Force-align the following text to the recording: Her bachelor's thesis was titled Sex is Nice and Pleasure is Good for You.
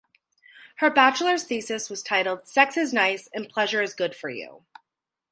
Her 0.77 0.89
bachelor's 0.89 1.43
thesis 1.43 1.87
was 1.87 2.01
titled 2.01 2.47
Sex 2.47 2.75
is 2.75 2.91
Nice 2.91 3.29
and 3.35 3.47
Pleasure 3.47 3.83
is 3.83 3.93
Good 3.93 4.15
for 4.15 4.31
You. 4.31 4.65